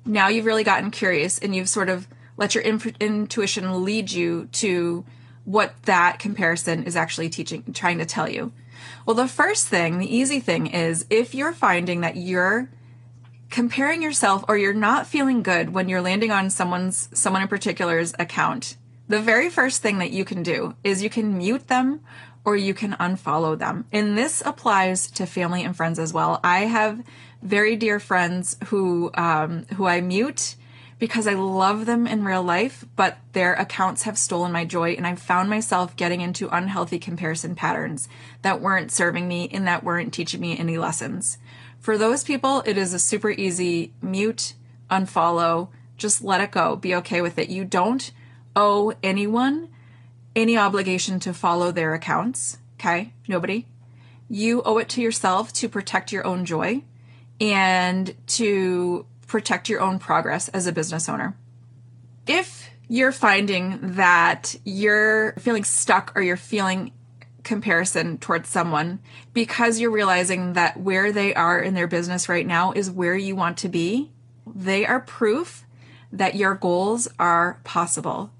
Now 0.05 0.27
you've 0.27 0.45
really 0.45 0.63
gotten 0.63 0.91
curious 0.91 1.39
and 1.39 1.55
you've 1.55 1.69
sort 1.69 1.89
of 1.89 2.07
let 2.37 2.53
your 2.53 2.63
intuition 2.63 3.83
lead 3.83 4.11
you 4.11 4.47
to 4.53 5.05
what 5.43 5.81
that 5.83 6.19
comparison 6.19 6.83
is 6.83 6.95
actually 6.95 7.29
teaching, 7.29 7.63
trying 7.73 7.97
to 7.97 8.05
tell 8.05 8.29
you. 8.29 8.51
Well, 9.05 9.15
the 9.15 9.27
first 9.27 9.67
thing, 9.67 9.97
the 9.97 10.15
easy 10.15 10.39
thing 10.39 10.67
is 10.67 11.05
if 11.09 11.33
you're 11.33 11.53
finding 11.53 12.01
that 12.01 12.17
you're 12.17 12.69
comparing 13.57 14.03
yourself 14.03 14.45
or 14.47 14.55
you're 14.55 14.71
not 14.71 15.07
feeling 15.07 15.41
good 15.41 15.73
when 15.73 15.89
you're 15.89 15.99
landing 15.99 16.29
on 16.29 16.47
someone's 16.47 17.09
someone 17.11 17.41
in 17.41 17.47
particular's 17.47 18.13
account 18.19 18.77
the 19.07 19.19
very 19.19 19.49
first 19.49 19.81
thing 19.81 19.97
that 19.97 20.11
you 20.11 20.23
can 20.23 20.43
do 20.43 20.75
is 20.83 21.01
you 21.01 21.09
can 21.09 21.35
mute 21.35 21.67
them 21.67 21.99
or 22.45 22.55
you 22.55 22.71
can 22.71 22.93
unfollow 22.99 23.57
them 23.57 23.83
and 23.91 24.15
this 24.15 24.43
applies 24.45 25.09
to 25.09 25.25
family 25.25 25.63
and 25.63 25.75
friends 25.75 25.97
as 25.97 26.13
well 26.13 26.39
i 26.43 26.65
have 26.65 27.03
very 27.41 27.75
dear 27.75 27.99
friends 27.99 28.55
who 28.65 29.09
um, 29.15 29.65
who 29.73 29.87
i 29.87 29.99
mute 30.01 30.55
because 30.99 31.27
I 31.27 31.33
love 31.33 31.85
them 31.85 32.07
in 32.07 32.23
real 32.23 32.41
life, 32.41 32.83
but 32.95 33.19
their 33.33 33.53
accounts 33.53 34.03
have 34.03 34.17
stolen 34.17 34.51
my 34.51 34.65
joy, 34.65 34.93
and 34.93 35.05
I've 35.05 35.21
found 35.21 35.47
myself 35.47 35.95
getting 35.95 36.21
into 36.21 36.49
unhealthy 36.49 36.97
comparison 36.97 37.53
patterns 37.53 38.09
that 38.41 38.61
weren't 38.61 38.91
serving 38.91 39.27
me 39.27 39.47
and 39.53 39.67
that 39.67 39.83
weren't 39.83 40.11
teaching 40.11 40.41
me 40.41 40.57
any 40.57 40.77
lessons. 40.77 41.37
For 41.87 41.97
those 41.97 42.25
people, 42.25 42.63
it 42.65 42.77
is 42.77 42.93
a 42.93 42.99
super 42.99 43.31
easy 43.31 43.93
mute, 44.01 44.55
unfollow, 44.91 45.69
just 45.95 46.21
let 46.21 46.41
it 46.41 46.51
go. 46.51 46.75
Be 46.75 46.93
okay 46.95 47.21
with 47.21 47.39
it. 47.39 47.47
You 47.47 47.63
don't 47.63 48.11
owe 48.57 48.91
anyone 49.01 49.69
any 50.35 50.57
obligation 50.57 51.21
to 51.21 51.33
follow 51.33 51.71
their 51.71 51.93
accounts. 51.93 52.57
Okay? 52.77 53.13
Nobody. 53.25 53.67
You 54.27 54.61
owe 54.63 54.79
it 54.79 54.89
to 54.89 55.01
yourself 55.01 55.53
to 55.53 55.69
protect 55.69 56.11
your 56.11 56.27
own 56.27 56.43
joy 56.43 56.83
and 57.39 58.13
to 58.35 59.05
protect 59.25 59.69
your 59.69 59.79
own 59.79 59.97
progress 59.97 60.49
as 60.49 60.67
a 60.67 60.73
business 60.73 61.07
owner. 61.07 61.37
If 62.27 62.69
you're 62.89 63.13
finding 63.13 63.93
that 63.95 64.57
you're 64.65 65.35
feeling 65.39 65.63
stuck 65.63 66.11
or 66.17 66.21
you're 66.21 66.35
feeling 66.35 66.91
comparison 67.47 68.17
towards 68.17 68.49
someone 68.49 68.99
because 69.33 69.79
you're 69.79 69.89
realizing 69.89 70.53
that 70.53 70.79
where 70.79 71.11
they 71.11 71.33
are 71.33 71.59
in 71.59 71.73
their 71.73 71.87
business 71.87 72.29
right 72.29 72.45
now 72.45 72.71
is 72.73 72.91
where 72.91 73.15
you 73.15 73.35
want 73.35 73.57
to 73.57 73.69
be, 73.69 74.11
they 74.45 74.85
are 74.85 74.99
proof 74.99 75.65
that 76.11 76.35
your 76.35 76.53
goals 76.53 77.07
are 77.17 77.59
possible. 77.63 78.31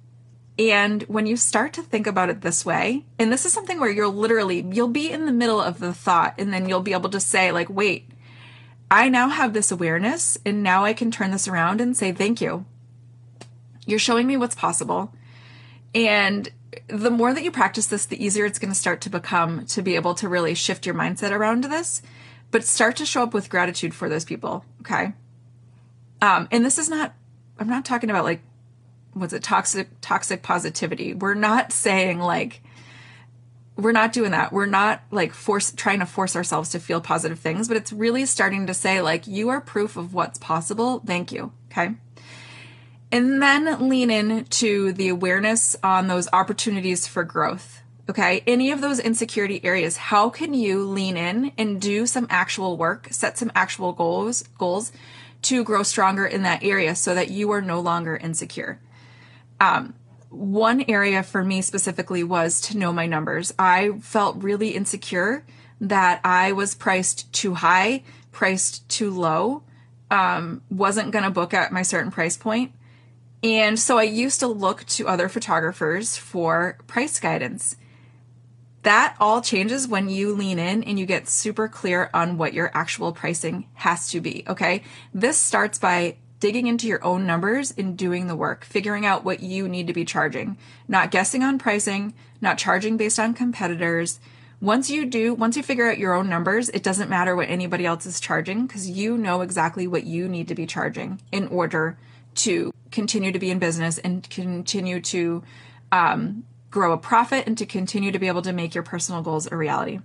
And 0.59 1.03
when 1.03 1.25
you 1.25 1.37
start 1.37 1.73
to 1.73 1.83
think 1.83 2.07
about 2.07 2.29
it 2.29 2.41
this 2.41 2.65
way, 2.65 3.05
and 3.17 3.31
this 3.31 3.45
is 3.45 3.53
something 3.53 3.79
where 3.79 3.91
you're 3.91 4.07
literally, 4.07 4.65
you'll 4.71 4.87
be 4.87 5.11
in 5.11 5.25
the 5.25 5.31
middle 5.31 5.61
of 5.61 5.79
the 5.79 5.93
thought 5.93 6.35
and 6.37 6.51
then 6.51 6.67
you'll 6.67 6.81
be 6.81 6.93
able 6.93 7.09
to 7.11 7.19
say, 7.19 7.51
like, 7.51 7.69
wait, 7.69 8.09
I 8.89 9.09
now 9.09 9.29
have 9.29 9.53
this 9.53 9.71
awareness 9.71 10.37
and 10.45 10.63
now 10.63 10.83
I 10.83 10.93
can 10.93 11.11
turn 11.11 11.31
this 11.31 11.47
around 11.47 11.79
and 11.79 11.95
say, 11.95 12.11
thank 12.11 12.41
you. 12.41 12.65
You're 13.85 13.99
showing 13.99 14.27
me 14.27 14.35
what's 14.35 14.55
possible. 14.55 15.13
And 15.93 16.49
the 16.87 17.11
more 17.11 17.33
that 17.33 17.43
you 17.43 17.51
practice 17.51 17.87
this, 17.87 18.05
the 18.05 18.23
easier 18.23 18.45
it's 18.45 18.59
going 18.59 18.71
to 18.71 18.79
start 18.79 19.01
to 19.01 19.09
become 19.09 19.65
to 19.67 19.81
be 19.81 19.95
able 19.95 20.13
to 20.15 20.27
really 20.27 20.53
shift 20.53 20.85
your 20.85 20.95
mindset 20.95 21.31
around 21.31 21.63
this, 21.63 22.01
but 22.51 22.63
start 22.63 22.95
to 22.97 23.05
show 23.05 23.23
up 23.23 23.33
with 23.33 23.49
gratitude 23.49 23.93
for 23.93 24.09
those 24.09 24.25
people. 24.25 24.65
Okay. 24.81 25.13
Um, 26.21 26.47
and 26.51 26.65
this 26.65 26.77
is 26.77 26.89
not, 26.89 27.13
I'm 27.59 27.69
not 27.69 27.85
talking 27.85 28.09
about 28.09 28.25
like 28.25 28.41
what's 29.19 29.33
it 29.33 29.43
toxic 29.43 29.89
toxic 30.01 30.43
positivity 30.43 31.13
we're 31.13 31.33
not 31.33 31.71
saying 31.71 32.19
like 32.19 32.61
we're 33.75 33.91
not 33.91 34.13
doing 34.13 34.31
that 34.31 34.51
we're 34.51 34.65
not 34.65 35.01
like 35.11 35.33
force 35.33 35.71
trying 35.71 35.99
to 35.99 36.05
force 36.05 36.35
ourselves 36.35 36.69
to 36.69 36.79
feel 36.79 37.01
positive 37.01 37.39
things 37.39 37.67
but 37.67 37.77
it's 37.77 37.91
really 37.91 38.25
starting 38.25 38.67
to 38.67 38.73
say 38.73 39.01
like 39.01 39.27
you 39.27 39.49
are 39.49 39.61
proof 39.61 39.97
of 39.97 40.13
what's 40.13 40.37
possible 40.39 41.01
thank 41.05 41.31
you 41.31 41.51
okay 41.71 41.95
and 43.11 43.41
then 43.41 43.87
lean 43.87 44.11
into 44.11 44.91
the 44.93 45.07
awareness 45.07 45.75
on 45.83 46.07
those 46.07 46.27
opportunities 46.33 47.07
for 47.07 47.23
growth 47.23 47.81
okay 48.09 48.43
any 48.47 48.71
of 48.71 48.81
those 48.81 48.99
insecurity 48.99 49.63
areas 49.63 49.97
how 49.97 50.29
can 50.29 50.53
you 50.53 50.83
lean 50.83 51.17
in 51.17 51.51
and 51.57 51.81
do 51.81 52.05
some 52.05 52.27
actual 52.29 52.77
work 52.77 53.07
set 53.11 53.37
some 53.37 53.51
actual 53.55 53.93
goals 53.93 54.43
goals 54.57 54.91
to 55.41 55.63
grow 55.63 55.83
stronger 55.83 56.25
in 56.25 56.43
that 56.43 56.63
area 56.63 56.95
so 56.95 57.13
that 57.13 57.29
you 57.29 57.51
are 57.51 57.61
no 57.61 57.79
longer 57.79 58.17
insecure 58.17 58.79
um, 59.59 59.93
one 60.29 60.83
area 60.87 61.23
for 61.23 61.43
me 61.43 61.61
specifically 61.61 62.23
was 62.23 62.61
to 62.61 62.77
know 62.77 62.91
my 62.91 63.05
numbers. 63.05 63.53
I 63.57 63.91
felt 64.01 64.43
really 64.43 64.69
insecure 64.69 65.45
that 65.79 66.21
I 66.23 66.51
was 66.51 66.75
priced 66.75 67.31
too 67.33 67.55
high, 67.55 68.03
priced 68.31 68.87
too 68.89 69.09
low, 69.09 69.63
um, 70.09 70.61
wasn't 70.69 71.11
going 71.11 71.23
to 71.23 71.29
book 71.29 71.53
at 71.53 71.71
my 71.71 71.81
certain 71.81 72.11
price 72.11 72.37
point. 72.37 72.71
And 73.43 73.79
so 73.79 73.97
I 73.97 74.03
used 74.03 74.39
to 74.39 74.47
look 74.47 74.85
to 74.85 75.07
other 75.07 75.29
photographers 75.29 76.17
for 76.17 76.77
price 76.87 77.19
guidance. 77.19 77.77
That 78.83 79.15
all 79.19 79.41
changes 79.41 79.87
when 79.87 80.09
you 80.09 80.33
lean 80.33 80.59
in 80.59 80.83
and 80.83 80.97
you 80.97 81.05
get 81.05 81.27
super 81.27 81.67
clear 81.67 82.09
on 82.13 82.37
what 82.37 82.53
your 82.53 82.71
actual 82.73 83.11
pricing 83.11 83.67
has 83.75 84.09
to 84.09 84.21
be. 84.21 84.43
Okay. 84.47 84.83
This 85.13 85.37
starts 85.37 85.77
by 85.77 86.17
digging 86.39 86.67
into 86.67 86.87
your 86.87 87.03
own 87.03 87.25
numbers 87.25 87.73
and 87.77 87.97
doing 87.97 88.27
the 88.27 88.35
work, 88.35 88.63
figuring 88.63 89.05
out 89.05 89.25
what 89.25 89.41
you 89.41 89.67
need 89.67 89.87
to 89.87 89.93
be 89.93 90.05
charging, 90.05 90.57
not 90.87 91.11
guessing 91.11 91.43
on 91.43 91.57
pricing, 91.57 92.13
not 92.41 92.57
charging 92.57 92.95
based 92.95 93.19
on 93.19 93.33
competitors. 93.33 94.19
Once 94.61 94.89
you 94.89 95.05
do, 95.05 95.33
once 95.33 95.57
you 95.57 95.63
figure 95.63 95.89
out 95.89 95.97
your 95.97 96.13
own 96.13 96.29
numbers, 96.29 96.69
it 96.69 96.83
doesn't 96.83 97.09
matter 97.09 97.35
what 97.35 97.49
anybody 97.49 97.85
else 97.85 98.05
is 98.05 98.19
charging 98.19 98.65
because 98.65 98.89
you 98.89 99.17
know 99.17 99.41
exactly 99.41 99.87
what 99.87 100.03
you 100.03 100.27
need 100.27 100.47
to 100.47 100.55
be 100.55 100.65
charging 100.65 101.19
in 101.31 101.47
order 101.47 101.97
to 102.37 102.71
continue 102.91 103.31
to 103.31 103.39
be 103.39 103.51
in 103.51 103.59
business 103.59 103.97
and 103.97 104.27
continue 104.29 105.01
to 105.01 105.43
um, 105.91 106.43
grow 106.71 106.93
a 106.93 106.97
profit 106.97 107.47
and 107.47 107.57
to 107.57 107.65
continue 107.65 108.11
to 108.11 108.19
be 108.19 108.27
able 108.27 108.41
to 108.41 108.53
make 108.53 108.75
your 108.75 108.83
personal 108.83 109.21
goals 109.21 109.47
a 109.51 109.55
reality. 109.55 109.99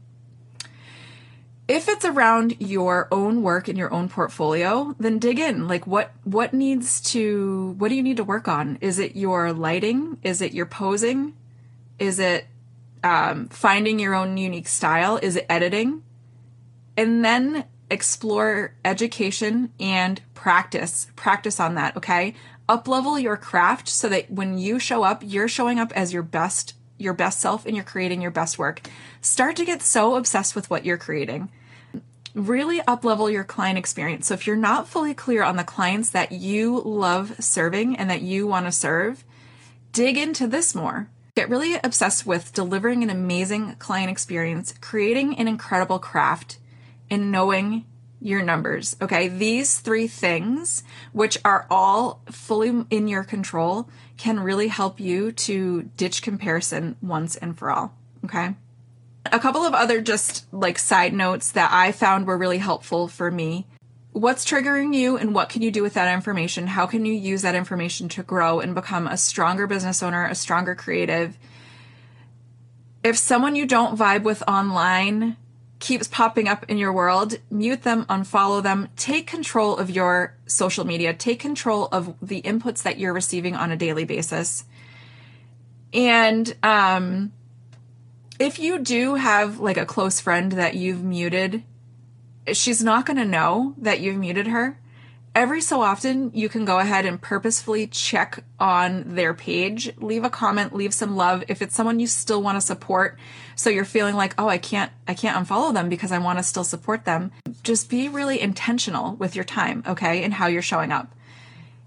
If 1.69 1.89
it's 1.89 2.05
around 2.05 2.57
your 2.61 3.09
own 3.13 3.43
work 3.43 3.69
and 3.69 3.79
your 3.79 3.93
own 3.93 4.09
portfolio 4.09 4.95
then 4.99 5.19
dig 5.19 5.39
in. 5.39 5.69
Like 5.69 5.87
what 5.87 6.13
what 6.25 6.53
needs 6.53 7.01
to 7.13 7.75
what 7.79 7.89
do 7.89 7.95
you 7.95 8.03
need 8.03 8.17
to 8.17 8.25
work 8.25 8.49
on? 8.49 8.79
Is 8.81 8.99
it 8.99 9.17
your 9.17 9.53
lighting? 9.53 10.19
Is 10.23 10.43
it 10.43 10.53
your 10.53 10.67
posing? 10.67 11.35
Is 11.99 12.19
it 12.19 12.47
um, 13.05 13.49
finding 13.49 13.99
your 13.99 14.15
own 14.15 14.37
unique 14.37 14.69
style? 14.69 15.19
Is 15.23 15.37
it 15.37 15.47
editing? 15.49 16.03
And 16.97 17.25
then 17.25 17.65
explore 17.93 18.75
education 18.85 19.71
and 19.79 20.21
practice 20.35 21.07
practice 21.15 21.61
on 21.61 21.75
that 21.75 21.97
okay 21.97 22.35
up 22.69 22.89
level 22.89 23.19
your 23.19 23.37
craft 23.37 23.89
so 23.89 24.09
that 24.09 24.31
when 24.31 24.59
you 24.59 24.79
show 24.79 25.03
up 25.03 25.23
you're 25.25 25.49
showing 25.49 25.79
up 25.79 25.93
as 25.93 26.13
your 26.13 26.23
best 26.23 26.75
your 26.99 27.13
best 27.13 27.41
self 27.41 27.67
and 27.67 27.77
you're 27.77 27.85
creating 27.85 28.23
your 28.23 28.31
best 28.31 28.59
work 28.59 28.81
start 29.21 29.57
to 29.57 29.65
get 29.65 29.83
so 29.83 30.17
obsessed 30.17 30.55
with 30.55 30.71
what 30.71 30.85
you're 30.85 30.97
creating 30.97 31.51
really 32.35 32.81
up 32.87 33.05
level 33.05 33.29
your 33.29 33.45
client 33.45 33.79
experience. 33.79 34.27
So 34.27 34.35
if 34.35 34.47
you're 34.47 34.57
not 34.57 34.89
fully 34.89 35.15
clear 35.15 35.43
on 35.43 35.57
the 35.57 35.65
clients 35.65 36.11
that 36.11 36.33
you 36.33 36.81
love 36.81 37.37
serving 37.41 37.97
and 37.97 38.09
that 38.11 38.23
you 38.23 38.47
want 38.47 38.67
to 38.67 38.73
serve, 38.73 39.25
dig 39.93 40.17
into 40.17 40.47
this 40.47 40.75
more. 40.75 41.09
Get 41.35 41.49
really 41.49 41.79
obsessed 41.83 42.27
with 42.27 42.53
delivering 42.53 43.03
an 43.03 43.11
amazing 43.11 43.77
client 43.79 44.11
experience, 44.11 44.75
creating 44.81 45.39
an 45.39 45.49
incredible 45.49 45.99
craft, 45.99 46.59
and 47.13 47.31
knowing 47.31 47.85
your 48.21 48.43
numbers. 48.43 48.97
Okay. 49.03 49.29
These 49.29 49.81
three 49.81 50.07
things, 50.07 50.83
which 51.13 51.37
are 51.45 51.67
all 51.71 52.23
fully 52.31 52.87
in 52.89 53.07
your 53.07 53.23
control, 53.23 53.89
can 54.17 54.41
really 54.41 54.69
help 54.69 54.99
you 54.99 55.33
to 55.33 55.83
ditch 55.97 56.23
comparison 56.23 56.97
once 57.03 57.37
and 57.37 57.57
for 57.59 57.71
all. 57.71 57.95
Okay. 58.25 58.55
A 59.27 59.39
couple 59.39 59.63
of 59.63 59.75
other 59.75 60.01
just 60.01 60.53
like 60.53 60.79
side 60.79 61.13
notes 61.13 61.53
that 61.53 61.71
I 61.73 61.93
found 61.93 62.27
were 62.27 62.39
really 62.39 62.59
helpful 62.59 63.09
for 63.09 63.31
me. 63.31 63.67
What's 64.13 64.45
triggering 64.45 64.95
you 64.95 65.17
and 65.17 65.35
what 65.35 65.49
can 65.49 65.63
you 65.63 65.71
do 65.71 65.83
with 65.83 65.95
that 65.95 66.13
information? 66.13 66.67
How 66.69 66.87
can 66.87 67.05
you 67.05 67.13
use 67.13 67.43
that 67.43 67.55
information 67.55 68.09
to 68.11 68.23
grow 68.23 68.61
and 68.61 68.75
become 68.75 69.07
a 69.07 69.17
stronger 69.17 69.67
business 69.67 70.03
owner, 70.03 70.27
a 70.27 70.35
stronger 70.35 70.75
creative? 70.75 71.37
If 73.05 73.19
someone 73.19 73.57
you 73.57 73.67
don't 73.67 73.99
vibe 73.99 74.23
with 74.23 74.43
online 74.47 75.37
keeps 75.83 76.07
popping 76.07 76.47
up 76.47 76.65
in 76.71 76.79
your 76.79 76.93
world, 76.93 77.35
mute 77.51 77.83
them, 77.83 78.05
unfollow 78.05 78.63
them, 78.63 78.89
take 78.97 79.27
control 79.27 79.77
of 79.77 79.91
your 79.91 80.37
social 80.47 80.87
media, 80.87 81.13
take 81.13 81.41
control 81.41 81.89
of 81.91 82.15
the 82.23 82.41
inputs 82.43 82.85
that 82.85 82.99
you're 82.99 83.13
receiving 83.13 83.57
on 83.57 83.73
a 83.73 83.77
daily 83.77 84.05
basis. 84.05 84.65
And 85.93 86.55
um 86.63 87.33
if 88.39 88.61
you 88.61 88.79
do 88.79 89.17
have 89.17 89.59
like 89.59 89.77
a 89.77 89.85
close 89.85 90.21
friend 90.21 90.53
that 90.53 90.75
you've 90.77 91.03
muted, 91.03 91.65
she's 92.53 92.83
not 92.83 93.05
going 93.05 93.17
to 93.17 93.25
know 93.25 93.75
that 93.79 94.01
you've 94.01 94.17
muted 94.17 94.47
her. 94.47 94.79
Every 95.35 95.63
so 95.63 95.81
often, 95.81 96.31
you 96.35 96.51
can 96.51 96.67
go 96.67 96.79
ahead 96.79 97.07
and 97.07 97.21
purposefully 97.21 97.87
check 97.87 98.45
on 98.61 99.15
their 99.15 99.33
page, 99.33 99.91
leave 99.97 100.25
a 100.25 100.31
comment, 100.31 100.75
leave 100.75 100.93
some 100.93 101.17
love. 101.17 101.43
If 101.49 101.63
it's 101.63 101.75
someone 101.75 102.01
you 102.01 102.07
still 102.07 102.43
want 102.43 102.57
to 102.57 102.61
support, 102.61 103.19
so 103.57 103.71
you're 103.71 103.87
feeling 103.87 104.15
like, 104.15 104.35
oh, 104.37 104.49
I 104.49 104.59
can't, 104.59 104.93
I 105.09 105.15
can't 105.15 105.37
unfollow 105.37 105.73
them 105.73 105.89
because 105.89 106.13
I 106.13 106.19
want 106.19 106.39
to 106.39 106.43
still 106.43 106.65
support 106.65 107.07
them. 107.07 107.33
Just 107.63 107.89
be 107.89 108.11
really 108.11 108.41
intentional 108.41 109.17
with 109.17 109.35
your 109.35 109.45
time, 109.45 109.83
okay, 109.87 110.23
and 110.23 110.35
how 110.35 110.49
you're 110.49 110.61
showing 110.61 110.93
up. 110.93 111.15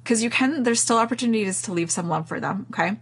Because 0.03 0.23
you 0.23 0.31
can, 0.31 0.63
there's 0.63 0.81
still 0.81 0.97
opportunities 0.97 1.61
to 1.63 1.71
leave 1.71 1.91
some 1.91 2.09
love 2.09 2.27
for 2.27 2.39
them, 2.39 2.65
okay? 2.71 2.97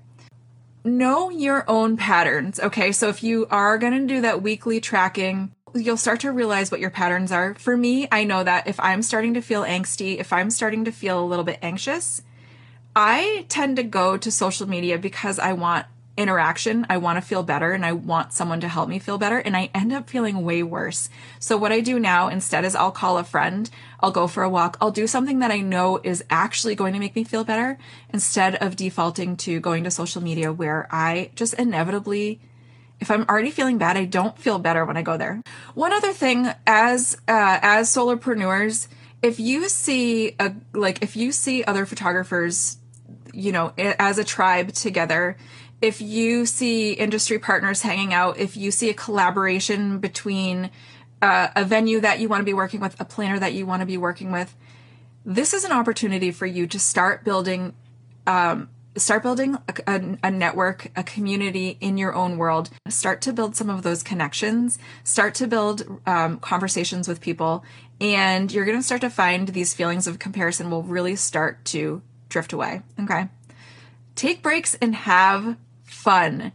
know 0.85 1.29
your 1.29 1.63
own 1.69 1.97
patterns. 1.97 2.59
Okay. 2.59 2.91
So 2.91 3.09
if 3.09 3.23
you 3.23 3.47
are 3.49 3.77
going 3.77 3.93
to 3.93 4.13
do 4.13 4.21
that 4.21 4.41
weekly 4.41 4.81
tracking, 4.81 5.53
you'll 5.73 5.97
start 5.97 6.19
to 6.21 6.31
realize 6.31 6.71
what 6.71 6.79
your 6.79 6.89
patterns 6.89 7.31
are. 7.31 7.55
For 7.55 7.75
me, 7.75 8.07
I 8.11 8.23
know 8.23 8.43
that 8.43 8.67
if 8.67 8.79
I'm 8.79 9.01
starting 9.01 9.33
to 9.33 9.41
feel 9.41 9.63
angsty, 9.63 10.19
if 10.19 10.31
I'm 10.31 10.49
starting 10.49 10.85
to 10.85 10.91
feel 10.91 11.23
a 11.23 11.25
little 11.25 11.45
bit 11.45 11.59
anxious, 11.61 12.21
I 12.95 13.45
tend 13.49 13.77
to 13.77 13.83
go 13.83 14.17
to 14.17 14.31
social 14.31 14.69
media 14.69 14.97
because 14.97 15.39
I 15.39 15.53
want 15.53 15.87
interaction. 16.15 16.85
I 16.89 16.97
want 16.97 17.17
to 17.17 17.27
feel 17.27 17.41
better 17.41 17.71
and 17.71 17.83
I 17.85 17.93
want 17.93 18.33
someone 18.33 18.61
to 18.61 18.67
help 18.67 18.87
me 18.87 18.99
feel 18.99 19.17
better. 19.17 19.39
And 19.39 19.57
I 19.57 19.71
end 19.73 19.91
up 19.91 20.09
feeling 20.09 20.43
way 20.43 20.61
worse. 20.61 21.09
So 21.39 21.57
what 21.57 21.71
I 21.71 21.79
do 21.79 21.99
now 21.99 22.27
instead 22.27 22.65
is 22.65 22.75
I'll 22.75 22.91
call 22.91 23.17
a 23.17 23.23
friend. 23.23 23.69
I'll 23.99 24.11
go 24.11 24.27
for 24.27 24.43
a 24.43 24.49
walk. 24.49 24.77
I'll 24.79 24.91
do 24.91 25.07
something 25.07 25.39
that 25.39 25.51
I 25.51 25.61
know 25.61 25.99
is 26.03 26.23
actually 26.29 26.75
going 26.75 26.93
to 26.93 26.99
make 26.99 27.15
me 27.15 27.23
feel 27.23 27.43
better 27.43 27.79
instead 28.13 28.55
of 28.55 28.75
defaulting 28.75 29.35
to 29.37 29.59
going 29.59 29.83
to 29.85 29.91
social 29.91 30.21
media 30.21 30.53
where 30.53 30.87
I 30.91 31.31
just 31.35 31.55
inevitably 31.55 32.39
If 33.03 33.11
I'm 33.11 33.25
already 33.27 33.51
feeling 33.51 33.77
bad, 33.77 33.97
I 33.97 34.05
don't 34.05 34.39
feel 34.39 34.59
better 34.59 34.85
when 34.85 34.95
I 34.95 35.01
go 35.01 35.17
there. 35.17 35.41
One 35.73 35.91
other 35.91 36.13
thing, 36.13 36.47
as 36.65 37.17
uh, 37.27 37.59
as 37.61 37.89
solopreneurs, 37.89 38.87
if 39.21 39.41
you 39.41 39.67
see 39.67 40.37
a 40.39 40.53
like 40.71 41.03
if 41.03 41.17
you 41.17 41.33
see 41.33 41.65
other 41.65 41.85
photographers, 41.85 42.77
you 43.33 43.51
know, 43.51 43.73
as 43.77 44.19
a 44.19 44.23
tribe 44.23 44.71
together, 44.71 45.35
if 45.81 45.99
you 45.99 46.45
see 46.45 46.93
industry 46.93 47.39
partners 47.39 47.81
hanging 47.81 48.13
out, 48.13 48.37
if 48.37 48.55
you 48.55 48.71
see 48.71 48.89
a 48.89 48.93
collaboration 48.93 49.99
between 49.99 50.71
uh, 51.21 51.49
a 51.57 51.65
venue 51.65 51.99
that 51.99 52.21
you 52.21 52.29
want 52.29 52.39
to 52.39 52.45
be 52.45 52.53
working 52.53 52.79
with, 52.79 52.95
a 53.01 53.05
planner 53.05 53.37
that 53.37 53.51
you 53.51 53.65
want 53.65 53.81
to 53.81 53.85
be 53.85 53.97
working 53.97 54.31
with, 54.31 54.55
this 55.25 55.53
is 55.53 55.65
an 55.65 55.73
opportunity 55.73 56.31
for 56.31 56.45
you 56.45 56.67
to 56.67 56.79
start 56.79 57.25
building 57.25 57.73
um, 58.25 58.69
start 58.95 59.23
building 59.23 59.55
a, 59.55 59.73
a, 59.87 60.17
a, 60.23 60.31
network, 60.31 60.91
a 60.95 61.03
community 61.03 61.77
in 61.81 61.97
your 61.97 62.13
own 62.13 62.37
world. 62.37 62.69
Start 62.87 63.21
to 63.21 63.33
build 63.33 63.55
some 63.55 63.69
of 63.69 63.83
those 63.83 64.03
connections. 64.03 64.77
Start 65.03 65.35
to 65.35 65.47
build 65.47 66.01
um, 66.05 66.39
conversations 66.39 67.07
with 67.07 67.21
people, 67.21 67.63
and 67.99 68.51
you're 68.51 68.65
going 68.65 68.77
to 68.77 68.83
start 68.83 69.01
to 69.01 69.09
find 69.09 69.49
these 69.49 69.73
feelings 69.73 70.07
of 70.07 70.19
comparison 70.19 70.69
will 70.69 70.83
really 70.83 71.15
start 71.15 71.63
to 71.65 72.01
drift 72.29 72.53
away. 72.53 72.81
Okay, 73.01 73.29
take 74.15 74.41
breaks 74.41 74.75
and 74.75 74.95
have 74.95 75.57
fun. 75.83 76.51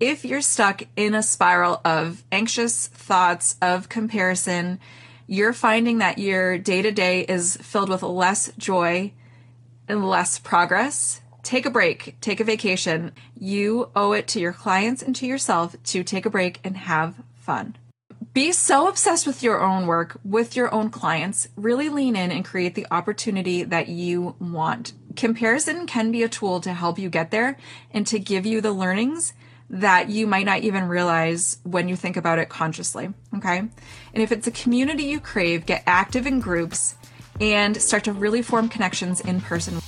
If 0.00 0.24
you're 0.24 0.42
stuck 0.42 0.82
in 0.96 1.14
a 1.14 1.22
spiral 1.22 1.80
of 1.84 2.22
anxious 2.30 2.86
thoughts 2.86 3.56
of 3.60 3.88
comparison, 3.88 4.78
you're 5.26 5.52
finding 5.52 5.98
that 5.98 6.18
your 6.18 6.56
day 6.56 6.82
to 6.82 6.92
day 6.92 7.22
is 7.22 7.56
filled 7.56 7.88
with 7.88 8.02
less 8.02 8.52
joy 8.58 9.12
and 9.88 10.06
less 10.08 10.38
progress 10.38 11.20
take 11.42 11.66
a 11.66 11.70
break, 11.70 12.16
take 12.20 12.40
a 12.40 12.44
vacation. 12.44 13.12
You 13.38 13.90
owe 13.94 14.12
it 14.12 14.28
to 14.28 14.40
your 14.40 14.52
clients 14.52 15.02
and 15.02 15.14
to 15.16 15.26
yourself 15.26 15.76
to 15.84 16.02
take 16.02 16.26
a 16.26 16.30
break 16.30 16.60
and 16.64 16.76
have 16.76 17.16
fun. 17.36 17.76
Be 18.34 18.52
so 18.52 18.88
obsessed 18.88 19.26
with 19.26 19.42
your 19.42 19.60
own 19.60 19.86
work, 19.86 20.20
with 20.24 20.54
your 20.54 20.72
own 20.72 20.90
clients, 20.90 21.48
really 21.56 21.88
lean 21.88 22.14
in 22.14 22.30
and 22.30 22.44
create 22.44 22.74
the 22.74 22.86
opportunity 22.90 23.64
that 23.64 23.88
you 23.88 24.36
want. 24.38 24.92
Comparison 25.16 25.86
can 25.86 26.12
be 26.12 26.22
a 26.22 26.28
tool 26.28 26.60
to 26.60 26.72
help 26.72 26.98
you 26.98 27.08
get 27.08 27.30
there 27.30 27.56
and 27.90 28.06
to 28.06 28.18
give 28.18 28.46
you 28.46 28.60
the 28.60 28.72
learnings 28.72 29.32
that 29.70 30.08
you 30.08 30.26
might 30.26 30.46
not 30.46 30.60
even 30.60 30.88
realize 30.88 31.58
when 31.64 31.88
you 31.88 31.96
think 31.96 32.16
about 32.16 32.38
it 32.38 32.48
consciously. 32.48 33.12
Okay. 33.36 33.58
And 33.58 33.70
if 34.14 34.32
it's 34.32 34.46
a 34.46 34.52
community 34.52 35.04
you 35.04 35.20
crave, 35.20 35.66
get 35.66 35.82
active 35.86 36.26
in 36.26 36.40
groups 36.40 36.94
and 37.40 37.80
start 37.80 38.04
to 38.04 38.12
really 38.12 38.42
form 38.42 38.68
connections 38.68 39.20
in 39.20 39.40
person. 39.40 39.80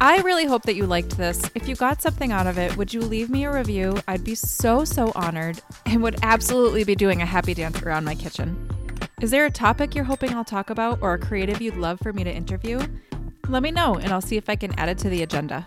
I 0.00 0.20
really 0.20 0.44
hope 0.44 0.62
that 0.62 0.76
you 0.76 0.86
liked 0.86 1.16
this. 1.16 1.42
If 1.56 1.66
you 1.66 1.74
got 1.74 2.00
something 2.00 2.30
out 2.30 2.46
of 2.46 2.56
it, 2.56 2.76
would 2.76 2.94
you 2.94 3.00
leave 3.00 3.30
me 3.30 3.44
a 3.44 3.52
review? 3.52 3.98
I'd 4.06 4.22
be 4.22 4.36
so, 4.36 4.84
so 4.84 5.10
honored 5.16 5.60
and 5.86 6.04
would 6.04 6.20
absolutely 6.22 6.84
be 6.84 6.94
doing 6.94 7.20
a 7.20 7.26
happy 7.26 7.52
dance 7.52 7.82
around 7.82 8.04
my 8.04 8.14
kitchen. 8.14 8.70
Is 9.20 9.32
there 9.32 9.44
a 9.44 9.50
topic 9.50 9.96
you're 9.96 10.04
hoping 10.04 10.32
I'll 10.34 10.44
talk 10.44 10.70
about 10.70 11.00
or 11.02 11.14
a 11.14 11.18
creative 11.18 11.60
you'd 11.60 11.76
love 11.76 11.98
for 12.00 12.12
me 12.12 12.22
to 12.22 12.32
interview? 12.32 12.80
Let 13.48 13.64
me 13.64 13.72
know 13.72 13.96
and 13.96 14.12
I'll 14.12 14.20
see 14.20 14.36
if 14.36 14.48
I 14.48 14.54
can 14.54 14.72
add 14.78 14.88
it 14.88 14.98
to 14.98 15.08
the 15.08 15.24
agenda. 15.24 15.66